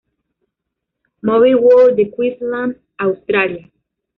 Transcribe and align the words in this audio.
Movie 1.21 1.53
World 1.53 1.95
de 1.95 2.09
Queensland, 2.11 2.75
Australia. 2.97 3.71